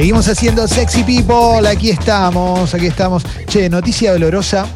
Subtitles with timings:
[0.00, 3.22] Seguimos haciendo Sexy People, aquí estamos, aquí estamos.
[3.46, 4.66] Che, noticia dolorosa,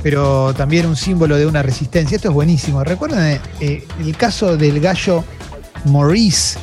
[0.00, 2.14] pero también un símbolo de una resistencia.
[2.14, 2.84] Esto es buenísimo.
[2.84, 5.24] ¿Recuerdan eh, el caso del gallo
[5.86, 6.56] Maurice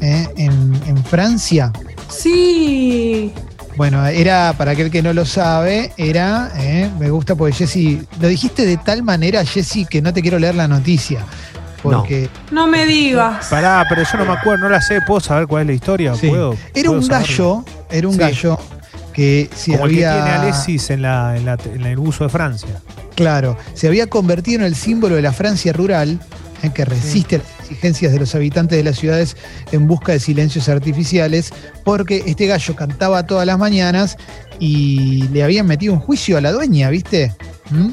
[0.00, 1.72] eh, en, en Francia?
[2.08, 3.32] Sí.
[3.76, 8.28] Bueno, era, para aquel que no lo sabe, era, eh, me gusta porque Jessy, lo
[8.28, 11.24] dijiste de tal manera, Jessy, que no te quiero leer la noticia.
[11.82, 13.46] Porque No me digas.
[13.48, 15.00] Pará, pero yo no me acuerdo, no la sé.
[15.06, 16.14] ¿Puedo saber cuál es la historia?
[16.14, 16.28] Sí.
[16.28, 17.64] ¿Puedo, era puedo un saberlo?
[17.64, 18.20] gallo, era un Sí.
[18.20, 18.58] gallo
[19.12, 20.12] que si Como había.
[20.12, 22.80] el que tiene Alexis en, la, en, la- en el uso de Francia.
[23.14, 26.18] Claro, se había convertido en el símbolo de la Francia rural,
[26.62, 29.36] eh, que resiste a las exigencias de los habitantes de las ciudades
[29.72, 31.52] en busca de silencios artificiales,
[31.84, 34.16] porque este gallo cantaba todas las mañanas
[34.60, 37.34] y le habían metido un juicio a la dueña, ¿viste?
[37.70, 37.88] ¿Mm?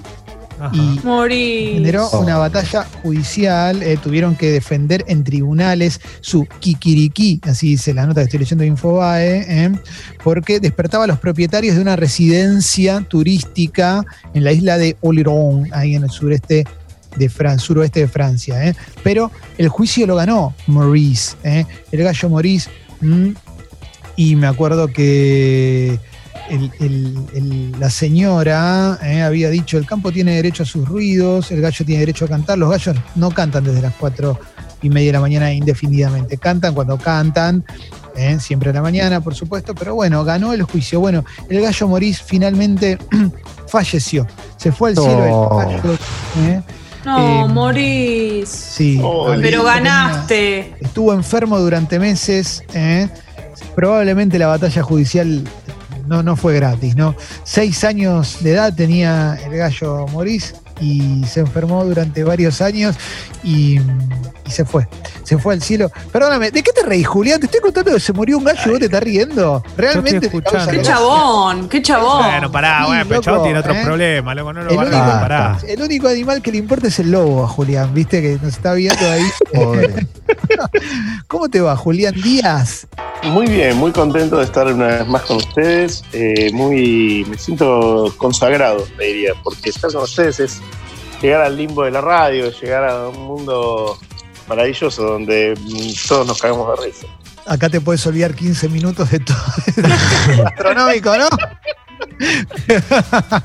[0.59, 0.72] Ajá.
[0.76, 1.72] Y Morí.
[1.76, 2.20] generó Oh.
[2.22, 8.22] una batalla judicial, eh, tuvieron que defender en tribunales su kikiriki, así dice la nota
[8.22, 9.72] que estoy leyendo de Infobae, eh,
[10.23, 14.03] porque despertaba a los propietarios de una residencia turística
[14.34, 16.66] en la isla de Oléron, ahí en el sureste
[17.17, 18.67] de Fran- suroeste de Francia.
[18.67, 18.75] eh.
[19.03, 22.69] Pero el juicio lo ganó Maurice, eh, el gallo Maurice,
[23.02, 23.30] mm,
[24.16, 25.97] y me acuerdo que
[26.50, 31.52] el- el- el- la señora eh, había dicho, el campo tiene derecho a sus ruidos,
[31.52, 34.39] el gallo tiene derecho a cantar, los gallos no cantan desde las cuatro
[34.81, 37.64] y media de la mañana indefinidamente, cantan cuando cantan,
[38.16, 41.00] eh, siempre a la mañana, por supuesto, pero bueno, ganó el juicio.
[41.00, 42.97] Bueno, el gallo Morís finalmente
[43.67, 44.25] falleció,
[44.58, 45.58] se fue al cielo el Oh.
[45.58, 45.94] gallo,
[46.39, 46.61] eh,
[47.06, 48.50] No, Eh, morís.
[48.50, 50.75] sí, Oh, Pero tenía- ganaste.
[50.81, 52.61] Estuvo enfermo durante meses.
[52.73, 53.08] ¿eh?
[53.73, 55.44] Probablemente la batalla judicial
[56.10, 57.16] no, no fue gratis, ¿no?
[57.44, 62.96] Seis años de edad tenía el gallo Morís y se enfermó durante varios años
[63.44, 64.88] y, y se fue.
[65.24, 65.92] Se fue al cielo.
[66.12, 67.40] Perdóname, ¿de qué te reís, Julián?
[67.40, 69.62] Te estoy contando que se murió un gallo y vos te estás riendo.
[69.78, 70.22] Realmente.
[70.22, 70.58] te escuchando.
[70.58, 72.24] causa Qué chabón, qué chabón.
[72.24, 73.81] Bueno, pará, Sí, bueno, pero loco, tiene otros ¿eh?
[73.84, 75.58] problemas, loco, no lo El único- a comparar.
[75.68, 78.22] El único animal que le importa es el lobo a Julián, ¿viste?
[78.22, 79.24] Que nos está viendo ahí.
[79.53, 80.08] Pobre.
[81.28, 82.88] ¿Cómo te va, Julián Díaz?
[83.24, 86.03] Muy bien, muy contento de estar una vez más con ustedes.
[86.13, 90.62] eh, muy, me siento consagrado, te diría, porque estar con ustedes es
[91.22, 94.00] llegar al limbo de la radio, llegar a un mundo
[94.47, 97.07] maravilloso donde mm, todos nos cagamos de risa.
[97.46, 99.38] Acá te puedes olvidar 15 minutos de todo.
[100.46, 101.28] Astronómico, ¿no?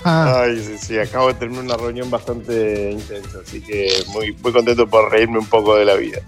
[0.04, 4.86] Ay, sí, sí, acabo de terminar una reunión bastante intensa, así que muy, muy contento
[4.86, 6.18] por reírme un poco de la vida.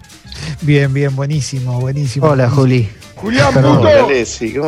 [0.61, 2.27] Bien, bien, buenísimo, buenísimo.
[2.27, 2.89] Hola, Juli.
[3.15, 3.77] Julián, Perdón.
[3.77, 3.87] ¿cómo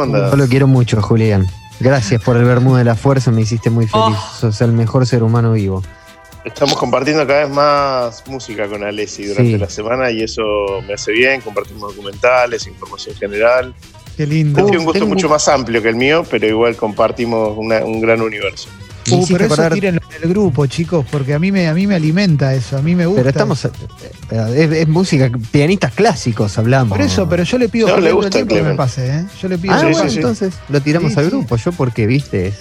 [0.03, 0.31] andás?
[0.31, 1.45] Yo lo quiero mucho, Julián.
[1.79, 4.17] Gracias por el Bermudo de la Fuerza, me hiciste muy feliz.
[4.17, 4.35] Oh.
[4.39, 5.81] Sos el mejor ser humano vivo.
[6.45, 9.57] Estamos compartiendo cada vez más música con Alessi durante Sí.
[9.57, 10.41] la semana y eso
[10.87, 11.41] me hace bien.
[11.41, 13.73] Compartimos documentales, información general.
[14.19, 14.61] Qué lindo.
[14.65, 18.01] Tiene un gusto tengo- mucho más amplio que el mío, pero igual compartimos una- un
[18.01, 18.67] gran universo.
[19.09, 21.95] Uh, pero eso tírenlo en el grupo, chicos, porque a mí me, a mí me
[21.95, 23.21] alimenta eso, a mí me gusta.
[23.21, 23.63] pero estamos.
[23.63, 23.71] eh,
[24.57, 26.97] Es, es música, pianistas clásicos hablamos.
[26.97, 29.07] Por eso, pero yo le pido No, por le el gusta, tiempo que me pase,
[29.07, 29.25] ¿eh?
[29.41, 30.15] Yo le pido Ah, Sí, que bueno, sí, sí.
[30.17, 31.31] entonces lo tiramos Sí, al sí.
[31.31, 31.55] grupo.
[31.55, 32.59] Yo porque, viste, es-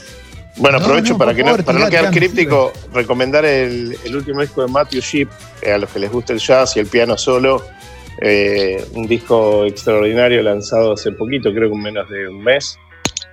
[0.58, 4.16] Bueno, No, aprovecho no, para, que favor, no, para no quedar críptico, recomendar el, el
[4.16, 5.28] último disco de Matthew Sheep,
[5.62, 7.64] eh, a los que les gusta el jazz y el piano solo.
[8.20, 12.78] Eh, un disco extraordinario lanzado hace poquito, creo que en menos de un mes.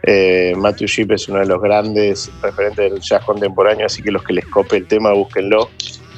[0.03, 4.23] Eh, Matthew Sheep es uno de los grandes referentes del jazz contemporáneo, así que los
[4.23, 5.69] que les cope el tema, búsquenlo,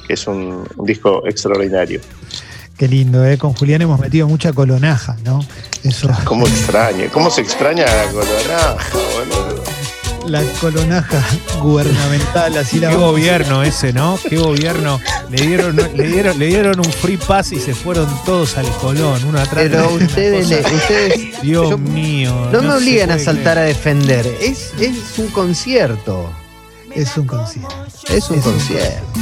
[0.05, 2.01] que es un, un disco extraordinario.
[2.77, 3.37] Qué lindo, ¿eh?
[3.37, 5.39] Con Julián hemos metido mucha colonaja, ¿no?
[5.83, 7.05] Eso, ¿Cómo extraño?
[7.11, 8.77] ¿Cómo se extraña la coloraja,
[9.15, 9.63] boludo?
[10.27, 11.23] La colonaja
[11.61, 14.19] gubernamental, así la Qué vamos- gobierno ese, ¿no?
[14.27, 14.99] Qué gobierno.
[15.29, 19.23] Le dieron, le dieron, le dieron un free pass y se fueron todos al Colón,
[19.25, 22.49] uno atrás de Pero otro, una ustedes, le- ustedes Dios yo- mío.
[22.51, 24.25] no me obligan a saltar a defender.
[24.41, 26.31] Es, es un concierto.
[26.95, 27.75] Es un concierto.
[28.07, 28.45] Es un Es un concierto.
[28.45, 29.19] Es un concierto,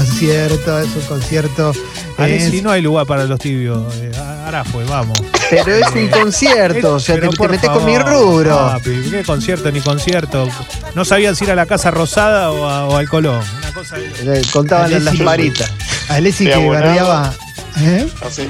[0.00, 1.72] es un concierto.
[2.18, 3.94] Alexi, es- no hay lugar para los tibios.
[3.96, 4.10] Eh,
[4.44, 5.18] ahora fue, vamos.
[5.50, 6.94] Pero es un concierto.
[6.94, 8.56] O sea, te, te metes con mi rubro.
[8.56, 10.48] papi, ¿Qué concierto ni concierto?
[10.94, 13.42] No sabían si ir a la Casa Rosada o, a- o al Colón.
[13.58, 15.14] Una cosa de- Eh, Contaban las.
[16.08, 16.52] A Alessi que.
[17.80, 18.08] ¿eh?
[18.26, 18.48] Hace,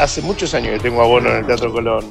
[0.00, 2.06] hace muchos años que tengo abono en el Teatro Colón.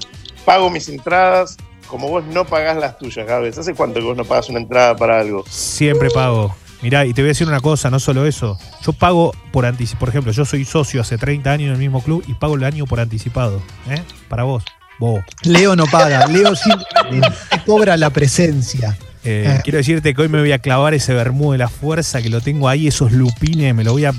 [0.45, 1.57] Pago mis entradas
[1.87, 3.57] como vos no pagás las tuyas, Gabes.
[3.57, 5.43] ¿Hace cuánto que vos no pagas una entrada para algo?
[5.49, 6.55] Siempre pago.
[6.85, 8.59] Mirá, y te voy a decir una cosa, no solo eso.
[8.85, 9.99] Yo pago por anticipado.
[10.01, 12.63] Por ejemplo, yo soy socio hace 30 años en el mismo club y pago el
[12.63, 13.59] año por anticipado.
[13.89, 14.03] ¿eh?
[14.29, 14.63] Para vos.
[14.99, 15.23] Vos.
[15.41, 17.27] Leo no paga, Leo simplemente
[17.65, 18.95] cobra la presencia.
[19.23, 19.61] Eh.
[19.63, 22.39] Quiero decirte que hoy me voy a clavar ese vermú de la fuerza que lo
[22.39, 24.11] tengo ahí, esos lupines, me lo voy a.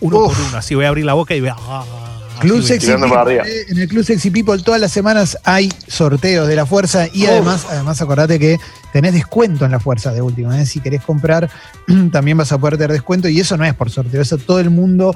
[0.00, 0.38] uno Uf.
[0.38, 1.56] por uno, así voy a abrir la boca y voy a.
[2.40, 6.56] Club Sexy People, eh, en el Club Sexy People todas las semanas hay sorteos de
[6.56, 8.58] la fuerza y además, además acordate que
[8.92, 10.60] tenés descuento en la fuerza de última.
[10.60, 10.66] ¿eh?
[10.66, 11.50] Si querés comprar,
[12.12, 14.70] también vas a poder tener descuento y eso no es por sorteo, eso todo el
[14.70, 15.14] mundo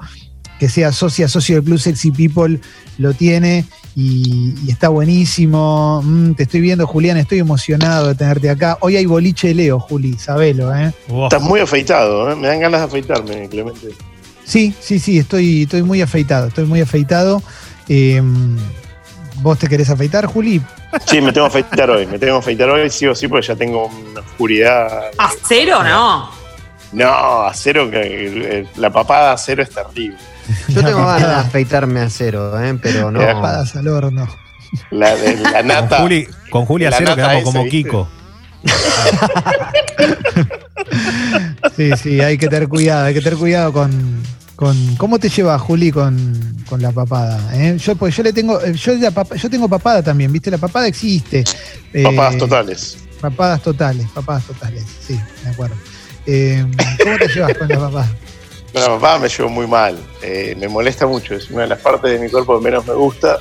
[0.59, 2.61] que sea socia, socio del Club Sexy People
[2.99, 3.65] lo tiene
[3.97, 6.03] y, y está buenísimo.
[6.05, 8.77] Mm, te estoy viendo, Julián, estoy emocionado de tenerte acá.
[8.81, 10.93] Hoy hay boliche de Leo, Juli, sabelo, ¿eh?
[11.09, 11.25] Wow.
[11.25, 12.37] Estás muy afeitado, ¿eh?
[12.37, 13.89] me dan ganas de afeitarme, Clemente.
[14.51, 17.41] Sí, sí, sí, estoy, estoy muy afeitado, estoy muy afeitado.
[17.89, 18.21] Eh,
[19.43, 20.61] ¿Vos te querés afeitar, Juli?
[21.07, 23.47] Sí, me tengo que afeitar hoy, me tengo que afeitar hoy, sí o sí, porque
[23.47, 25.05] ya tengo una oscuridad.
[25.19, 26.29] ¿A cero no?
[26.93, 30.17] No, acero, que eh, la papada a cero es terrible.
[30.67, 32.77] Yo tengo ganas de afeitarme a cero, ¿eh?
[32.83, 33.21] pero no.
[33.21, 34.27] Papadas al horno.
[34.91, 36.01] La, de- la Con nata.
[36.01, 37.79] Juli, con Juli La Acero nata quedamos como ¿viste?
[37.85, 38.09] Kiko.
[41.77, 44.20] Sí, sí, hay que tener cuidado, hay que tener cuidado con.
[44.61, 47.41] Con ¿Cómo te llevas, Juli, con, con la papada?
[47.55, 47.79] eh?
[47.79, 50.51] Yo, pues yo le tengo, eh, yo, la papa- yo tengo papada también, ¿viste?
[50.51, 51.43] La papada existe.
[51.95, 52.99] Eh, Papadas totales.
[53.23, 55.77] Papadas totales, papadas totales, sí, me acuerdo.
[56.27, 56.65] Eh,
[57.03, 58.13] ¿Cómo te llevas con la papada?
[58.73, 59.99] No, la papada me llevo muy mal.
[60.23, 61.35] eh, me molesta mucho.
[61.35, 63.39] Es una de las partes de mi cuerpo que menos me gusta.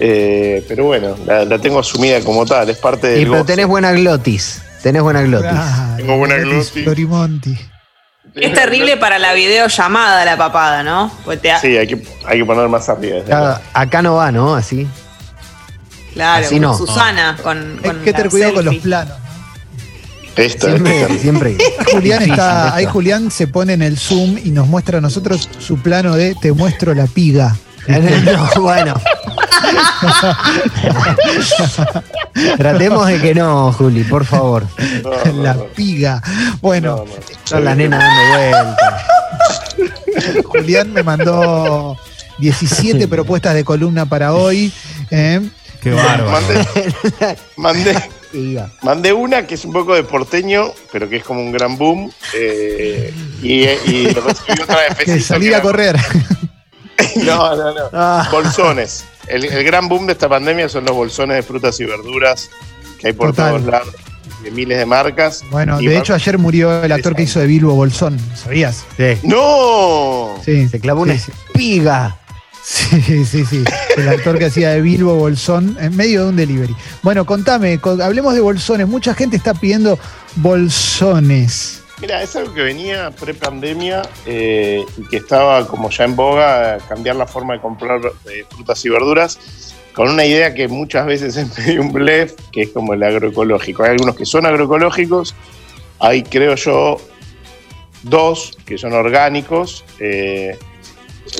[0.00, 2.68] eh, pero bueno, la, la tengo asumida como tal.
[2.70, 4.60] Es parte del Y pero tenés buena glotis.
[4.82, 5.50] Tenés buena glotis.
[5.52, 6.84] Ah, Tengo buena Glotis glotis.
[8.40, 11.10] Es terrible para la videollamada la papada, ¿no?
[11.24, 13.60] Pues te ha- Sí, hay que, hay que poner más arriba.
[13.72, 14.54] Acá, no va, ¿no?
[14.54, 14.86] Así.
[16.14, 16.76] claro, así no.
[16.76, 19.18] Susana con, Hay que tener cuidado con los planos.
[19.18, 19.28] ¿no?
[20.36, 21.14] Esta, Siempre, esta.
[21.18, 21.56] siempre.
[21.92, 22.76] Julián está, esto.
[22.76, 26.36] ahí Julián se pone en el Zoom y nos muestra a nosotros su plano de
[26.36, 27.56] te muestro la piga.
[27.88, 28.94] No, bueno.
[32.56, 34.64] Tratemos de que no, Juli, por favor.
[35.02, 36.22] No, no, la piga.
[36.60, 37.10] Bueno, No, no.
[37.44, 39.02] Son las nenas dando vueltas.
[40.46, 41.96] Julián me mandó
[42.38, 44.72] 17 propuestas de columna para hoy.
[45.10, 45.40] ¿eh?
[45.80, 46.46] Qué bárbaro.
[47.56, 47.94] Mandé,
[48.32, 51.76] mandé, mandé una que es un poco de porteño, pero que es como un gran
[51.78, 52.10] boom.
[52.34, 53.12] eh,
[53.42, 55.96] y, y recibí otra de salir a correr.
[57.24, 57.82] No, no, no.
[57.92, 58.28] Ah.
[58.30, 59.04] Bolsones.
[59.30, 62.50] El, el gran boom de esta pandemia son los bolsones de frutas y verduras
[62.98, 63.50] que hay por Total.
[63.56, 63.94] todos lados,
[64.42, 65.44] de miles de marcas.
[65.50, 68.84] Bueno, Y de hecho ayer murió el actor que hizo de Bilbo Bolsón, ¿sabías?
[68.96, 69.18] Sí.
[69.22, 70.34] ¡No!
[70.44, 70.68] Sí.
[70.68, 71.32] Se clavó una Sí, sí.
[71.48, 72.16] espiga.
[72.64, 73.64] Sí, sí, sí.
[73.96, 76.76] El actor que hacía de Bilbo Bolsón en medio de un delivery.
[77.02, 78.86] Bueno, contame, co- hablemos de bolsones.
[78.86, 79.98] Mucha gente está pidiendo
[80.36, 81.77] bolsones.
[82.00, 87.16] Mira, es algo que venía pre-pandemia eh, y que estaba como ya en boga cambiar
[87.16, 88.00] la forma de comprar
[88.30, 92.68] eh, frutas y verduras con una idea que muchas veces es un blef, que es
[92.70, 93.82] como el agroecológico.
[93.82, 95.34] Hay algunos que son agroecológicos,
[95.98, 96.98] hay creo yo
[98.04, 99.84] dos que son orgánicos.
[99.98, 100.56] eh,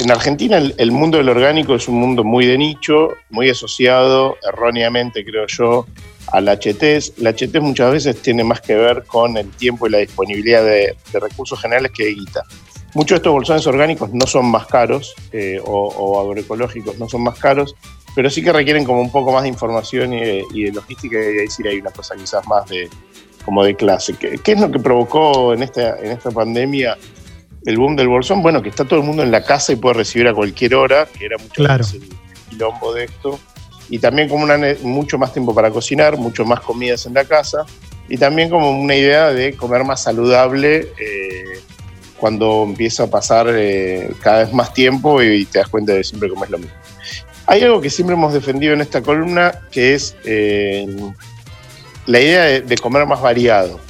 [0.01, 5.25] en Argentina el mundo del orgánico es un mundo muy de nicho, muy asociado erróneamente
[5.25, 5.87] creo yo
[6.33, 7.15] a la HTs.
[7.19, 10.97] La HTs muchas veces tiene más que ver con el tiempo y la disponibilidad de,
[11.13, 12.43] de recursos generales que de guita.
[12.95, 17.23] Muchos de estos bolsones orgánicos no son más caros eh, o, o agroecológicos no son
[17.23, 17.75] más caros,
[18.15, 21.17] pero sí que requieren como un poco más de información y de, y de logística
[21.19, 22.89] y de decir hay una cosa quizás más de
[23.45, 24.15] como de clase.
[24.15, 26.97] ¿Qué, qué es lo que provocó en esta, en esta pandemia
[27.67, 28.43] el boom del bolsón?
[28.43, 31.07] Bueno, que está todo el mundo en la casa y puede recibir a cualquier hora,
[31.07, 31.85] que era mucho Claro.
[31.85, 32.03] más el
[32.51, 33.39] quilombo de esto
[33.91, 37.65] y también como una, mucho más tiempo para cocinar, mucho más comidas en la casa
[38.09, 41.61] y también como una idea de comer más saludable eh,
[42.19, 46.29] cuando empieza a pasar eh, cada vez más tiempo y te das cuenta de siempre
[46.29, 46.75] comes lo mismo.
[47.47, 50.87] Hay algo que siempre hemos defendido en esta columna que es eh,
[52.07, 53.81] la idea de, de comer más variado,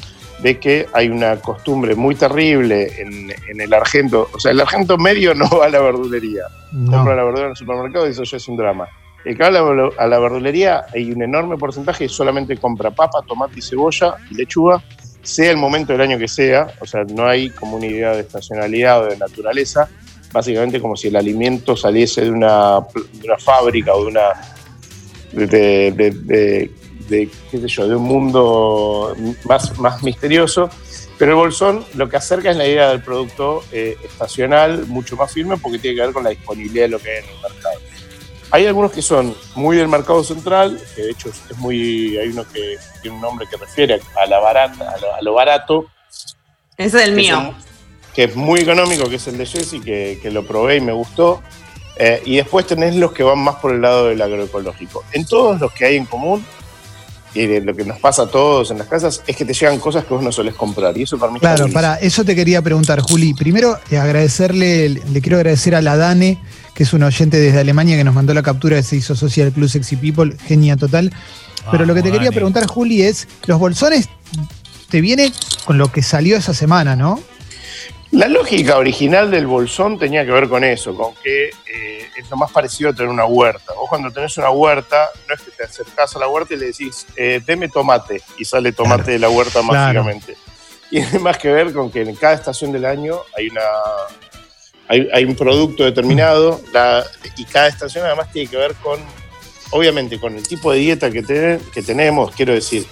[0.43, 4.97] de que hay una costumbre muy terrible en, en el argento, o sea, el argento
[4.97, 7.14] medio no va a la verdulería, compra No.
[7.14, 8.88] la verdura en el supermercado y eso ya es un drama.
[9.28, 13.58] El que va a la, verdulería hay un enorme porcentaje que solamente compra papa, tomate
[13.58, 14.82] y cebolla y lechuga,
[15.20, 18.20] sea el momento del año que sea, o sea, no hay como una idea de
[18.20, 19.87] estacionalidad o de naturaleza,
[20.32, 22.78] básicamente como si el alimento saliese de una,
[23.38, 24.32] fábrica o de una
[27.97, 30.70] un mundo más, más misterioso.
[31.18, 35.30] Pero el bolsón lo que acerca es la idea del producto eh, estacional mucho más
[35.30, 37.68] firme porque tiene que ver con la disponibilidad de lo que hay en el mercado.
[38.50, 42.45] Hay algunos que son muy del mercado central, que de hecho es muy, hay uno
[42.49, 45.87] que tiene un nombre que refiere a, la barata, a, lo, a lo barato,
[46.76, 47.55] Ese es el que mío.
[47.59, 47.69] es
[48.14, 50.93] que es muy económico, que es el de Jesse, que, que lo probé y me
[50.93, 51.40] gustó.
[51.97, 55.05] Eh, y después tenés los que van más por el lado del agroecológico.
[55.12, 56.45] En todos los que hay en común,
[57.35, 59.78] y de lo que nos pasa a todos en las casas, es que te llegan
[59.78, 60.97] cosas que vos no solés comprar.
[60.97, 63.35] Y eso para mí Claro, para eso te quería preguntar, Juli.
[63.35, 66.40] Primero, eh, agradecerle, le quiero agradecer a la Dane
[66.78, 69.50] que es un oyente desde Alemania que nos mandó la captura que se hizo Social
[69.50, 71.12] Club Sexy People, genia total.
[71.73, 72.37] Pero lo que te quería Dani.
[72.37, 74.08] preguntar, Juli, es, los bolsones
[74.88, 75.32] te viene
[75.64, 77.20] con lo que salió esa semana, ¿no?
[78.12, 82.37] La lógica original del bolsón tenía que ver con eso, con que eh, es lo
[82.37, 83.73] más parecido a tener una huerta.
[83.75, 86.66] Vos cuando tenés una huerta, no es que te acercás a la huerta y le
[86.66, 90.04] decís, eh, deme tomate, y sale tomate de la huerta Claro.
[90.04, 90.37] mágicamente.
[90.92, 93.62] Y tiene más que ver con que en cada estación del año hay una
[94.88, 97.04] hay, hay un producto determinado la-
[97.37, 98.99] y cada estación además tiene que ver con,
[99.71, 102.87] obviamente, con el tipo de dieta que, te- que tenemos, quiero decir,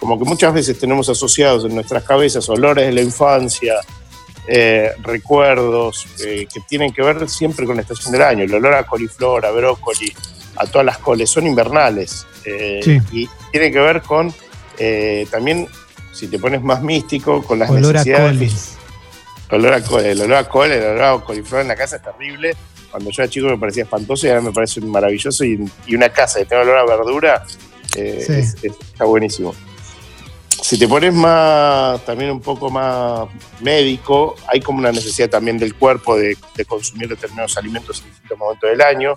[0.00, 3.74] como que muchas veces tenemos asociados en nuestras cabezas olores de la infancia,
[4.48, 8.44] eh, recuerdos eh, que tienen que ver siempre con la estación del año.
[8.44, 10.12] El olor a coliflor, a brócoli,
[10.56, 12.26] a todas las coles, son invernales.
[12.44, 13.00] eh, Sí.
[13.12, 14.32] Y tiene que ver con
[14.78, 15.66] eh, también,
[16.12, 18.75] si te pones más místico, con las Olor necesidades.
[19.50, 21.96] El olor a col, el olor a col, el olor a coliflor en la casa
[21.96, 22.56] es terrible.
[22.90, 25.44] Cuando yo era chico me parecía espantoso y ahora me parece maravilloso.
[25.44, 27.44] Y, y una casa que tenga olor a verdura
[27.96, 28.32] eh, Sí.
[28.32, 29.54] es- es- está buenísimo.
[30.62, 33.28] Si te pones más, también un poco más
[33.60, 38.38] médico, hay como una necesidad también del cuerpo de, de consumir determinados alimentos en distintos
[38.38, 39.14] momentos del año.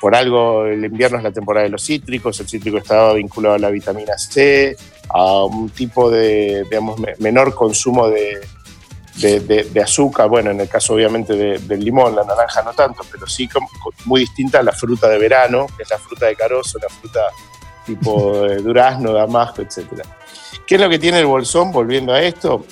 [0.00, 3.58] Por algo el invierno es la temporada de los cítricos, el cítrico estaba vinculado a
[3.58, 4.76] la vitamina C,
[5.08, 8.40] a un tipo de, digamos, me- menor consumo de,
[9.16, 12.72] de, de- de azúcar, bueno, en el caso obviamente de- del limón, la naranja no
[12.72, 13.68] tanto, pero sí como-
[14.06, 17.20] muy distinta a la fruta de verano, que es la fruta de carozo, la fruta
[17.86, 20.04] tipo de durazno, damasco, etcétera.
[20.66, 21.72] ¿Qué es lo que tiene el bolsón?
[21.72, 22.64] Volviendo a esto,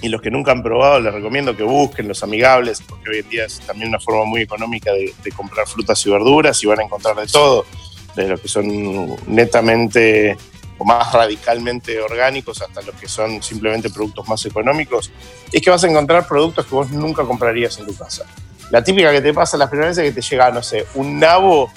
[0.00, 3.28] y los que nunca han probado, les recomiendo que busquen los amigables, porque hoy en
[3.28, 6.78] día es también una forma muy económica de, de comprar frutas y verduras y van
[6.80, 7.66] a encontrar de todo,
[8.14, 10.36] desde los que son netamente
[10.78, 15.10] o más radicalmente orgánicos hasta los que son simplemente productos más económicos,
[15.52, 18.24] es que vas a encontrar productos que vos nunca comprarías en tu casa.
[18.70, 21.18] La típica que te pasa las primeras veces es que te llega, no sé, un
[21.18, 21.70] nabo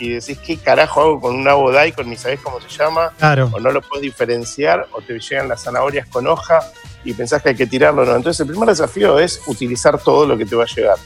[0.00, 2.08] y decís, ¿qué carajo hago con un nabo daikon?
[2.08, 3.50] Ni sabés cómo se llama, Claro.
[3.52, 6.60] o no lo puedes diferenciar, o te llegan las zanahorias con hoja
[7.04, 8.04] y pensás que hay que tirarlo.
[8.04, 8.14] No.
[8.16, 10.96] Entonces, el primer desafío es utilizar todo lo que te va a llegar.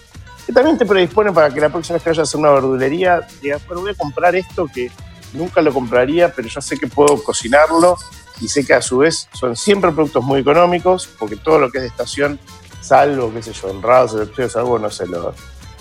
[0.47, 3.67] Que también te predispone para que la próxima vez que vayas a una verdulería digas,
[3.67, 4.91] bueno, voy a comprar esto que
[5.33, 7.97] nunca lo compraría, pero yo sé que puedo cocinarlo
[8.41, 11.79] y sé que a su vez son siempre productos muy económicos, porque todo lo que
[11.79, 12.39] es de estación,
[12.81, 14.17] salvo, qué sé yo, honrados,
[14.57, 15.35] algo, no sé, los,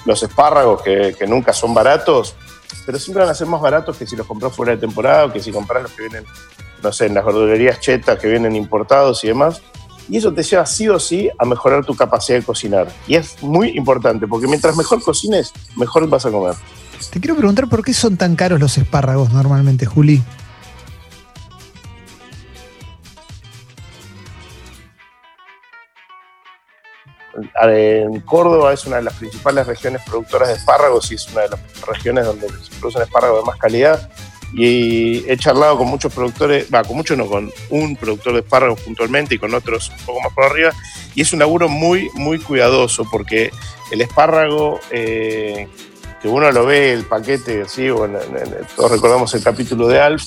[0.05, 2.35] los espárragos que, que nunca son baratos,
[2.85, 5.33] pero siempre van a ser más baratos que si los compras fuera de temporada o
[5.33, 6.25] que si compras los que vienen,
[6.81, 9.61] no sé, en las verdulerías chetas que vienen importados y demás.
[10.09, 12.91] Y eso te lleva sí o sí a mejorar tu capacidad de cocinar.
[13.07, 16.55] Y es muy importante, porque mientras mejor cocines, mejor vas a comer.
[17.09, 20.21] Te quiero preguntar por qué son tan caros los espárragos normalmente, Juli.
[27.63, 31.49] En Córdoba es una de las principales regiones productoras de espárragos y es una de
[31.49, 34.09] las regiones donde se producen espárragos de más calidad.
[34.53, 38.81] Y he charlado con muchos productores, va, con muchos no, con un productor de espárragos
[38.81, 40.71] puntualmente y con otros un poco más por arriba.
[41.15, 43.51] Y es un laburo muy, muy cuidadoso porque
[43.91, 45.67] el espárrago, eh,
[46.21, 49.99] que uno lo ve, el paquete, así, bueno, en- en- todos recordamos el capítulo de
[49.99, 50.23] Alf,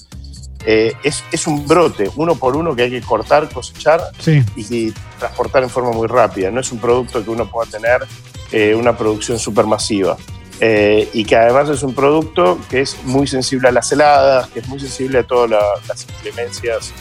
[0.66, 4.42] eh, es, es un brote, uno por uno que hay que cortar, cosechar Sí.
[4.56, 6.50] y transportar en forma muy rápida.
[6.50, 8.06] No es un producto que uno pueda tener
[8.52, 10.16] eh, una producción supermasiva.
[10.60, 14.60] Eh, y que además es un producto que es muy sensible a las heladas, que
[14.60, 16.92] es muy sensible a todas la- las inclemencias,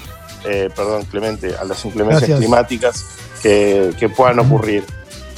[0.76, 2.40] perdón, Clemente, a las inclemencias Gracias.
[2.40, 3.06] climáticas
[3.44, 4.84] que, que puedan ocurrir.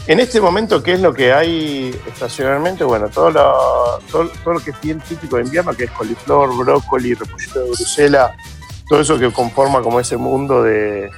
[0.08, 2.84] En este momento, ¿qué es lo que hay estacionalmente?
[2.84, 7.16] Bueno, todo lo, todo, lo que es bien típico de invierno, que es coliflor, brócoli,
[7.16, 8.32] repollito de Bruselas,
[8.88, 11.10] todo eso que conforma como ese mundo de,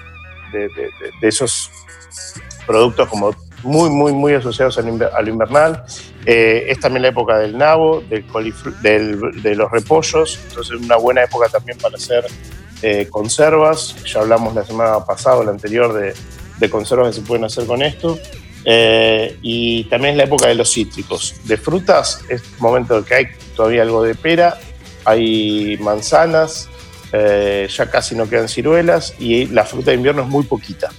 [0.54, 0.70] de,
[1.22, 1.70] esos
[2.66, 4.82] productos como muy, muy, muy asociados a
[5.22, 5.84] lo invernal.
[6.26, 8.26] Eh, es también la época del nabo, del
[8.82, 12.26] del- de los repollos, entonces una buena época también para hacer
[12.82, 13.96] eh, conservas.
[14.06, 16.14] Ya hablamos la semana pasada o la anterior de,
[16.58, 18.18] de conservas que se pueden hacer con esto.
[18.70, 21.36] Eh, y también es la época de los cítricos.
[21.46, 24.60] De frutas es momento que hay todavía algo de pera,
[25.06, 26.68] hay manzanas,
[27.14, 30.90] eh, ya casi no quedan ciruelas y la fruta de invierno es muy poquita.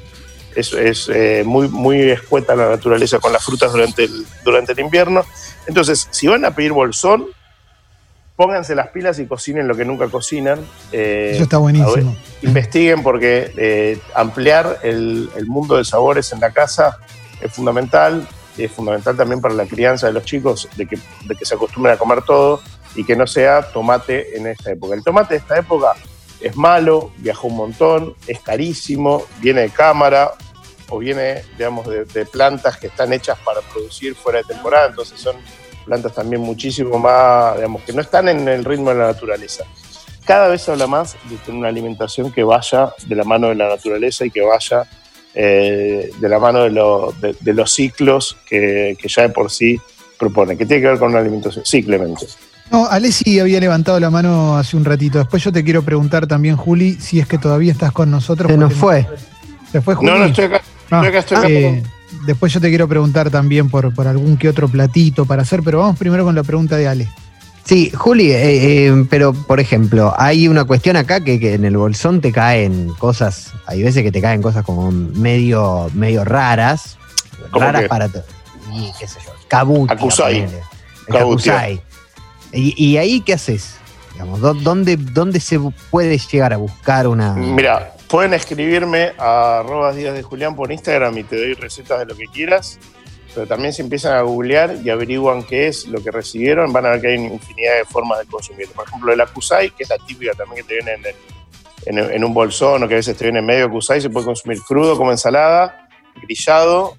[0.56, 4.80] Es, es, eh, muy, muy escueta la naturaleza con las frutas durante el, durante el
[4.80, 5.26] invierno.
[5.66, 7.26] Entonces, si van a pedir bolsón,
[8.34, 10.58] pónganse las pilas y cocinen lo que nunca cocinan.
[10.90, 12.16] Eh, Eso está a ver, buenísimo.
[12.40, 16.98] investiguen porque eh, ampliar el, el mundo de sabores en la casa
[17.40, 18.26] es fundamental.
[18.56, 21.94] Es fundamental también para la crianza de los chicos, de que, de que se acostumbren
[21.94, 22.60] a comer todo
[22.96, 24.94] y que no sea tomate en esta época.
[24.94, 25.94] El tomate de esta época
[26.40, 30.32] es malo, viaja un montón, es carísimo, viene de cámara
[30.88, 35.20] o viene, digamos, de, de plantas que están hechas para producir fuera de temporada, entonces
[35.20, 35.36] son
[35.84, 39.64] plantas también muchísimo más, digamos, que no están en el ritmo de la naturaleza.
[40.24, 43.54] Cada vez se habla más de tener una alimentación que vaya de la mano de
[43.54, 44.86] la naturaleza y que vaya
[45.40, 49.52] eh, de la mano de, lo- de- de los ciclos que, que ya de por
[49.52, 49.78] sí
[50.18, 51.64] propone, que tiene que ver con una alimentación.
[51.64, 52.26] Sí, Clemente.
[52.72, 55.18] No, Alessi había levantado la mano hace un ratito.
[55.18, 58.50] Después yo te quiero preguntar también, Juli, si es que todavía estás con nosotros.
[58.50, 59.06] Se nos fue.
[59.70, 60.10] ¿Se fue Juli?
[60.10, 60.60] No, no, estoy acá.
[60.90, 61.48] Ah, estoy acá, estoy acá.
[61.48, 61.82] eh,
[62.26, 65.78] después yo te quiero preguntar también por, por algún que otro platito para hacer, pero
[65.78, 67.08] vamos primero con la pregunta de Ale.
[67.68, 71.76] Sí, Juli, eh, eh, pero por ejemplo, hay una cuestión acá que, que en el
[71.76, 76.96] bolsón te caen cosas, hay veces que te caen cosas como medio, medio raras,
[77.50, 77.88] ¿Cómo raras qué?
[77.90, 78.08] para...
[78.08, 78.22] to-
[78.72, 79.94] Y qué sé yo, cabutia.
[79.96, 80.40] Acusai.
[80.46, 80.62] ponele.
[81.08, 81.52] El Cabutia.
[81.58, 81.82] Acusai.
[82.54, 83.74] Y, y ahí qué haces?
[84.14, 85.60] Digamos, ¿dó- ¿dónde, ¿Dónde se
[85.90, 87.34] puede llegar a buscar una...
[87.34, 92.06] Mira, pueden escribirme a arroba días de Julián por Instagram y te doy recetas de
[92.06, 92.78] lo que quieras.
[93.38, 96.90] Pero también si empiezan a googlear y averiguan qué es lo que recibieron, van a
[96.90, 98.72] ver que hay infinidad de formas de consumirlo.
[98.74, 100.92] Por ejemplo, el acusai, que es la típica también que te viene
[101.86, 104.10] en, en- en un bolsón o que a veces te viene en medio acusai, se
[104.10, 105.88] puede consumir crudo como ensalada,
[106.20, 106.96] grillado,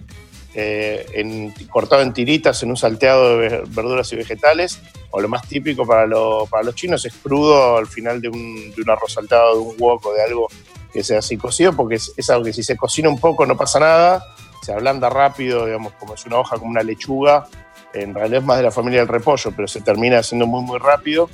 [0.56, 4.80] eh, en- cortado en tiritas en un salteado de ve- verduras y vegetales.
[5.12, 8.74] O lo más típico para, lo- para los chinos es crudo al final de un,
[8.74, 10.48] de un arroz saltado, de un wok o de algo
[10.94, 13.58] que sea así cocido, porque es, es algo que si se cocina un poco no
[13.58, 14.24] pasa nada,
[14.62, 17.48] se ablanda rápido, digamos, como es una hoja, como una lechuga.
[17.94, 20.80] En realidad es más de la familia del repollo, pero se termina haciendo muy, muy
[20.80, 21.30] rápido.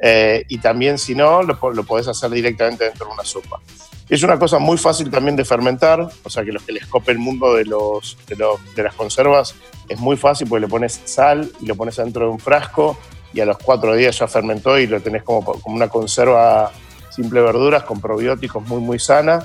[0.00, 3.60] Eh, y también, si no, lo, lo podés hacer directamente dentro de una sopa.
[4.08, 7.10] Es una cosa muy fácil también de fermentar, o sea que los que les cope
[7.10, 9.56] el mundo de, los, de, las conservas
[9.88, 12.96] es muy fácil porque le pones sal y lo pones dentro de un frasco
[13.32, 16.70] y a los cuatro días ya fermentó y lo tenés como, como una conserva
[17.10, 19.44] simple verduras con probióticos muy, muy sana.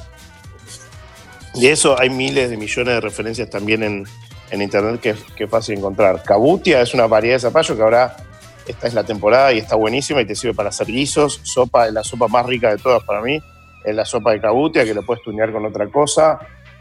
[1.53, 4.05] Y eso hay miles de millones de referencias también en,
[4.51, 6.23] en internet que, que es fácil encontrar.
[6.23, 8.15] Cabutia es una variedad de zapallo que ahora
[8.67, 11.41] esta es la temporada y está buenísima y te sirve para hacer guisos.
[11.43, 13.41] Sopa es la sopa más rica de todas para mí.
[13.83, 16.39] Es la sopa de cabutia que lo puedes tunear con otra cosa.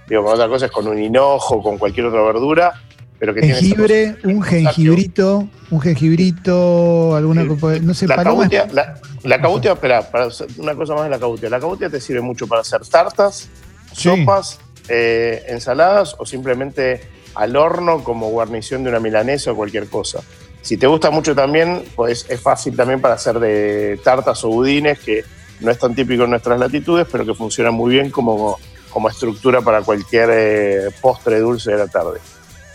[0.09, 2.73] Digo, con otra cosa es con un hinojo, con cualquier otra verdura.
[3.19, 4.29] Pero que Jengibre, cosa.
[4.29, 8.49] un jengibrito, un jengibrito, alguna de- no sé, La paloma.
[8.49, 11.51] cabutia, la, la cabutia, espera, para una cosa más de la cabutia.
[11.51, 13.49] La cabutia te sirve mucho para hacer tartas,
[13.93, 17.01] Sopas, eh, ensaladas o simplemente
[17.35, 20.21] al horno como guarnición de una milanesa o cualquier cosa.
[20.63, 24.99] Si te gusta mucho también, pues es fácil también para hacer de tartas o budines,
[24.99, 25.25] que
[25.61, 28.59] no es tan típico en nuestras latitudes, pero que funciona muy bien como,
[28.91, 32.19] como estructura para cualquier eh, postre dulce de la tarde.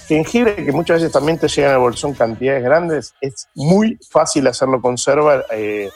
[0.08, 4.82] Jengibre, que muchas veces también te llegan al bolsón cantidades grandes, es muy fácil hacerlo
[4.82, 5.43] conserva.
[5.51, 5.89] eh,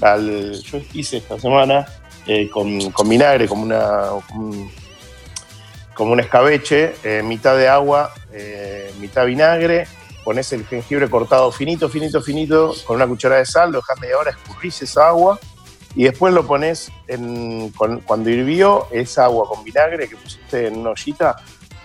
[0.00, 1.86] al- yo hice esta semana
[2.26, 4.70] eh, con, con vinagre, como una, un-
[5.94, 9.86] como escabeche, eh, mitad de agua, eh, mitad vinagre,
[10.24, 14.18] pones el jengibre cortado finito, finito, finito, con una cucharada de sal, lo dejas media
[14.18, 15.38] hora, escurrís esa agua
[15.94, 20.90] y después lo pones en, cuando hirvió esa agua con vinagre que pusiste en una
[20.90, 21.36] ollita,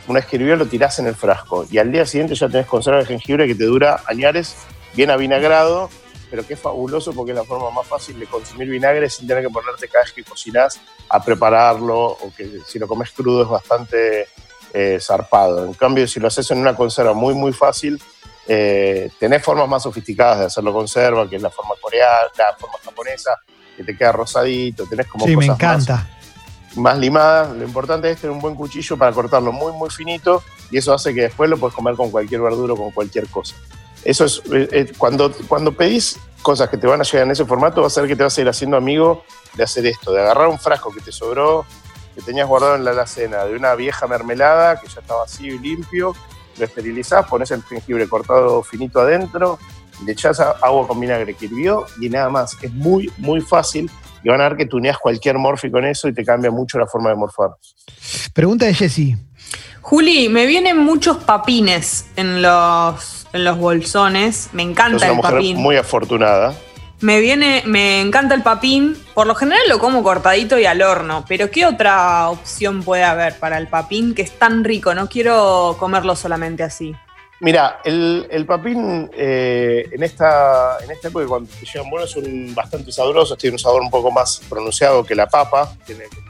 [0.08, 2.66] una vez que hirvió lo tirás en el frasco y al día siguiente ya tenés
[2.68, 4.56] conserva de jengibre que te dura añares,
[4.94, 5.90] bien avinagrado,
[6.32, 9.44] pero que es fabuloso porque es la forma más fácil de consumir vinagre sin tener
[9.44, 13.50] que ponerte cada vez que cocinás a prepararlo o que si lo comes crudo es
[13.50, 14.28] bastante
[14.74, 15.66] eh, zarpado.
[15.66, 18.02] En cambio, si lo haces en una conserva muy, muy fácil,
[18.48, 22.78] eh, tenés formas más sofisticadas de hacerlo conserva, que es la forma coreana, la forma
[22.84, 23.32] japonesa,
[23.76, 26.10] que te queda rosadito, tenés como Sí, me cosas más- encanta.
[26.78, 27.50] más limadas.
[27.58, 30.42] Lo importante es tener un buen cuchillo para cortarlo muy, muy finito
[30.72, 33.56] y eso hace que después lo puedes comer con cualquier verdura o con cualquier cosa.
[34.04, 37.46] Eso es, eh, eh, cuando, cuando pedís cosas que te van a llegar en ese
[37.46, 39.24] formato, va a ser que te vas a ir haciendo amigo
[39.56, 41.66] de hacer esto, de agarrar un frasco que te sobró,
[42.16, 45.60] que tenías guardado en la alacena, de una vieja mermelada que ya está vacío y
[45.60, 46.16] limpio,
[46.58, 49.60] lo esterilizás, pones el jengibre cortado finito adentro,
[50.06, 52.58] le echás agua con vinagre que hirvió y nada más.
[52.62, 53.90] Es muy, muy fácil
[54.24, 56.88] y van a ver que tuneas cualquier morfi con eso y te cambia mucho la
[56.88, 57.52] forma de morfar.
[58.34, 59.16] Pregunta de Jessy.
[59.82, 64.50] Juli, me vienen muchos papines en los, en los bolsones.
[64.54, 65.58] Me Es encanta una el mujer papín.
[65.58, 66.56] muy afortunada.
[67.00, 68.96] Me viene, me encanta el papín.
[69.16, 71.26] Por lo general lo como cortadito y al horno.
[71.28, 74.94] Pero ¿qué otra opción puede haber para el papín que es tan rico?
[74.94, 76.94] No quiero comerlo solamente así.
[77.40, 82.54] Mira, el, el papín eh, en, esta, en esta época cuando te llegan buenos son
[82.54, 86.28] bastante sabrosos, tiene un sabor un poco más pronunciado que la papa, tiene como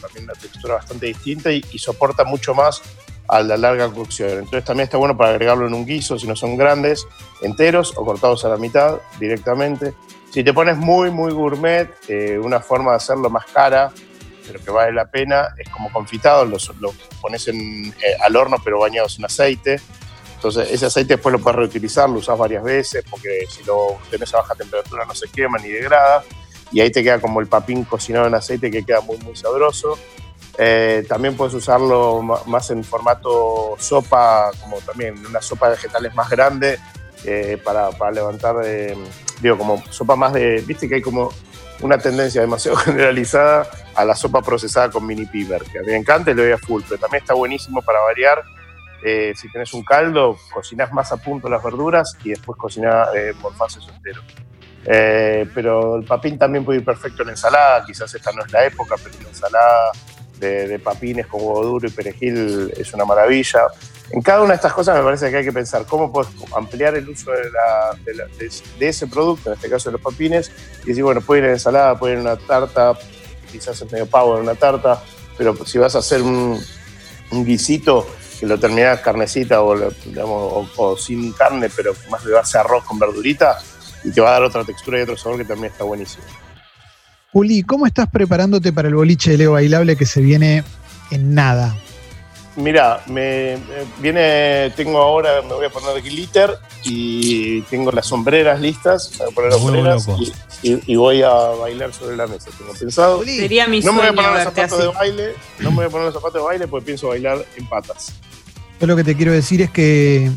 [0.00, 2.82] también una textura bastante distinta y, y soporta mucho más
[3.30, 4.30] a la larga cocción.
[4.30, 7.06] Entonces también está bueno para agregarlo en un guiso si no son grandes,
[7.42, 9.94] enteros o cortados a la mitad directamente.
[10.32, 13.92] Si te pones muy, muy gourmet, eh, una forma de hacerlo más cara,
[14.46, 18.56] pero que vale la pena, es como confitados, los, los pones en, eh, al horno
[18.64, 19.80] pero bañados en aceite
[20.34, 24.34] Entonces, ese aceite después lo puedes reutilizar, lo usas varias veces, porque si lo tenés
[24.34, 26.24] a baja temperatura no se quema ni degrada.
[26.72, 29.98] Y ahí te queda como el papín cocinado en aceite que queda muy, muy sabroso.
[30.58, 36.28] Eh, también puedes usarlo más en formato sopa, como también una sopa de vegetales más
[36.28, 36.78] grande,
[37.24, 38.96] eh, para, para levantar, eh,
[39.40, 41.30] digo, como sopa más de, viste que hay como
[41.82, 45.96] una tendencia demasiado generalizada a la sopa procesada con mini pimer, que a mí me
[45.96, 48.42] encanta y lo doy a full, pero también está buenísimo para variar.
[49.02, 53.32] Eh, si tenés un caldo, cocinás más a punto las verduras y después cocinás eh,
[53.40, 54.20] morfás eso entero.
[54.86, 58.64] Eh, pero el papín también puede ir perfecto en ensalada, quizás esta no es la
[58.64, 59.92] época, pero una ensalada
[60.38, 63.64] de, papines con huevo duro y perejil es una maravilla.
[64.10, 66.96] En cada una de estas cosas me parece que hay que pensar cómo puedes ampliar
[66.96, 68.26] el uso de, la- de la-
[68.78, 70.50] de- ese producto, en este caso de los papines,
[70.84, 72.94] y decir, bueno, puede ir en ensalada, puede ir en una tarta,
[73.52, 75.02] quizás es medio pavo en una tarta,
[75.36, 76.58] pero si vas a hacer un,
[77.30, 78.06] guisito
[78.40, 83.58] que lo terminás carnecita o, sin carne, pero más de base arroz con verdurita,
[84.04, 86.24] y te va a dar otra textura y otro sabor que también está buenísimo.
[87.32, 90.64] Juli, ¿cómo estás preparándote para el boliche de Leo Bailable que se viene
[91.10, 91.76] en nada?
[92.56, 93.56] Mira, me,
[94.00, 99.32] viene, tengo ahora, me voy a poner glitter y tengo las sombreras listas, me voy
[99.32, 100.32] a poner las sombreras
[100.62, 103.22] y, y- y voy a bailar sobre la mesa, tengo pensado.
[103.24, 104.82] Sería mi No me voy a poner los zapatos así.
[104.82, 107.66] de baile, no me voy a poner los zapatos de baile porque pienso bailar en
[107.68, 108.12] patas.
[108.80, 110.30] Yo lo que te quiero decir es que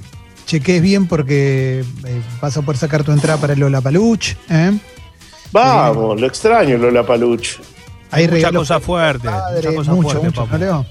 [0.45, 4.71] cheques bien porque eh, vas a poder sacar tu entrada para el Lollapalooza, ¿eh?
[5.53, 7.59] Vamos, lo extraño, Lola Paluch.
[8.09, 10.53] Hay Mucha cosa fuerte, padre, mucha cosa mucho, fuerte, mucho, papu.
[10.53, 10.85] ¿no, Leo?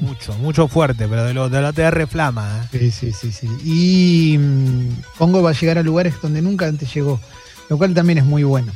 [0.00, 2.68] Mucho, mucho fuerte, pero de, lo, de la TR Flama.
[2.72, 2.78] ¿eh?
[2.78, 3.48] Sí, sí, sí, sí.
[3.64, 7.20] Y mm, Congo va a llegar a lugares donde nunca antes llegó,
[7.68, 8.72] lo cual también es muy bueno.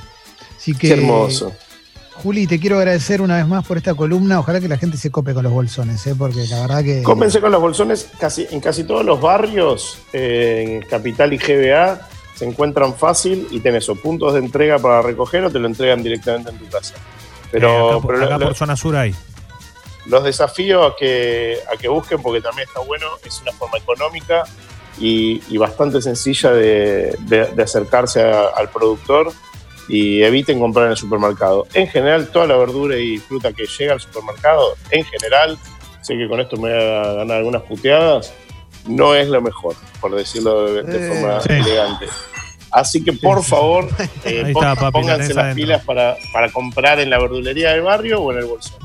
[0.57, 1.53] Así que, Qué hermoso.
[2.15, 4.41] Juli, te quiero agradecer una vez más por esta columna.
[4.41, 6.15] Ojalá que la gente se cope con los bolsones, ¿eh?
[6.17, 7.03] porque la verdad que.
[7.03, 12.09] Cómense con los bolsones casi, en casi todos los barrios, eh, en Capital y GBA,
[12.35, 16.03] se encuentran fácil y tenés o puntos de entrega para recoger o te lo entregan
[16.03, 16.95] directamente en tu casa.
[17.51, 19.15] Pero, Eh, acá, por- pero acá lo- por zona sur hay.
[20.07, 24.45] los desafío a que, a que busquen, porque también está bueno, es una forma económica
[24.99, 29.33] y, y bastante sencilla de, de- de acercarse a- al productor
[29.91, 31.67] y eviten comprar en el supermercado.
[31.75, 35.59] En general, toda la verdura y fruta que llega al supermercado, en general,
[36.01, 38.33] sé que con esto me voy a ganar algunas puteadas,
[38.87, 41.53] no es lo mejor, por decirlo de, de Eh, forma sí.
[41.53, 42.07] elegante.
[42.71, 43.89] Así que por favor,
[44.25, 45.55] eh, papi, pónganse las adentro.
[45.65, 48.79] pilas para, para comprar en la verdulería del barrio o en el bolsón.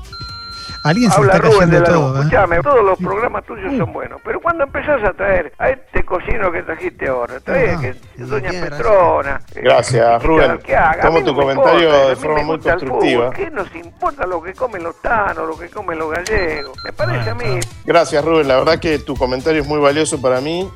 [0.86, 2.16] Alguien se Habla está Rubén de la todo, Luz.
[2.18, 2.20] ¿eh?
[2.20, 6.52] Escuchame, todos los programas tuyos son buenos, pero cuando empezás a traer a este cocino
[6.52, 9.42] que trajiste ahora, trae Ah, que sí, Doña Petrona.
[9.56, 10.60] eh, Gracias, Rubén.
[10.60, 11.02] que haga.
[11.02, 13.32] Tomo tu no me comentario importa, de forma muy constructiva.
[13.32, 16.78] ¿Qué nos importa lo que comen los tanos, lo que comen los gallegos?
[16.84, 17.60] Me parece a mí.
[17.86, 18.48] Gracias, Rubén.
[18.48, 20.70] La verdad que tu comentario es muy valioso para mí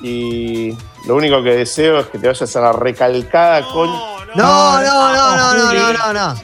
[0.00, 4.80] y lo único que deseo es que te vayas a la recalcada con No, no,
[4.82, 6.34] no, no, no, no, no, no.